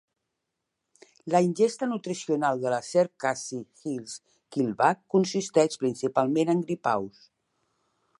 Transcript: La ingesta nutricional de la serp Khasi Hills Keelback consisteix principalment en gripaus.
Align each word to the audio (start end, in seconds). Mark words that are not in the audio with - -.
La 1.33 1.41
ingesta 1.47 1.89
nutricional 1.91 2.63
de 2.63 2.71
la 2.75 2.79
serp 2.87 3.13
Khasi 3.25 3.59
Hills 3.83 4.15
Keelback 4.57 5.03
consisteix 5.17 5.79
principalment 5.85 6.53
en 6.55 6.65
gripaus. 6.71 7.21